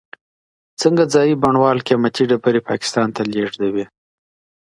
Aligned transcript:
څنګه 0.81 1.03
ځايي 1.13 1.33
بڼوال 1.43 1.77
قیمتي 1.87 2.23
ډبرې 2.29 2.61
پاکستان 2.69 3.07
ته 3.15 3.21
لیږدوي؟ 3.31 3.85